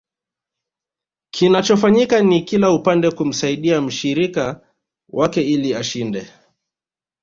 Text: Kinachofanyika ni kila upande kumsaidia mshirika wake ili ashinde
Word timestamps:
Kinachofanyika 1.31 2.21
ni 2.21 2.41
kila 2.41 2.71
upande 2.71 3.11
kumsaidia 3.11 3.81
mshirika 3.81 4.67
wake 5.09 5.41
ili 5.41 5.73
ashinde 5.75 6.27